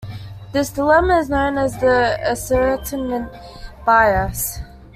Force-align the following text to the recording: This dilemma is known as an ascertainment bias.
This 0.51 0.71
dilemma 0.71 1.19
is 1.19 1.29
known 1.29 1.59
as 1.59 1.75
an 1.75 1.83
ascertainment 1.87 3.31
bias. 3.85 4.57